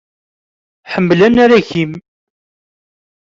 Ḥemmel 0.91 1.19
anarag-im! 1.27 1.91